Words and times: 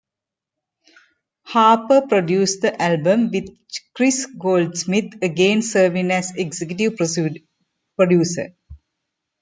Harper 1.43 2.01
produced 2.07 2.61
the 2.61 2.81
album, 2.81 3.29
with 3.29 3.55
Chris 3.93 4.25
Goldsmith 4.25 5.21
again 5.21 5.61
serving 5.61 6.09
as 6.09 6.31
executive 6.31 6.97
producer. 7.95 8.49